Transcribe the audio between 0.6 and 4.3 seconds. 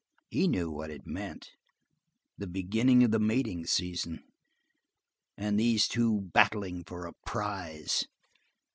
what it meant the beginning of the mating season,